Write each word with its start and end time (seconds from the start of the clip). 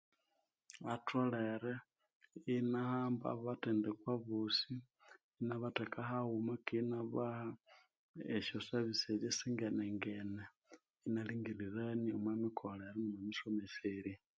Batholere 0.85 1.71
enahamba 2.55 3.25
abathendekwa 3.35 4.09
aboosi 4.17 4.73
enabatheka 5.39 5.99
hawuma 6.09 6.53
Kandi 6.65 6.73
enabaha 6.83 7.47
esyosevisese 8.35 9.23
esyongenengene 9.29 10.41
enalhingiriranya 11.05 12.11
omwamikolera 12.17 12.91
nomwamisomeserya 12.99 14.17